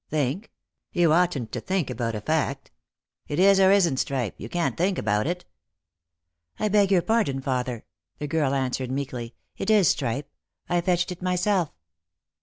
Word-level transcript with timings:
"Think! 0.09 0.49
You 0.91 1.13
oughtn't 1.13 1.51
to 1.51 1.61
think 1.61 1.91
about 1.91 2.15
a 2.15 2.21
fact. 2.21 2.71
It 3.27 3.37
is 3.37 3.59
or 3.59 3.69
isn't 3.69 4.03
tripe. 4.07 4.35
Tou 4.39 4.49
can't 4.49 4.75
think 4.75 4.97
about 4.97 5.27
it."" 5.27 5.45
I 6.59 6.69
beg 6.69 6.91
your 6.91 7.03
pardon, 7.03 7.39
father," 7.39 7.85
the 8.17 8.25
girl 8.25 8.55
answered 8.55 8.89
meekly;" 8.89 9.35
it 9.59 9.69
is 9.69 9.93
tripe. 9.93 10.31
I 10.67 10.81
fetched 10.81 11.11
it 11.11 11.21
myself." 11.21 11.69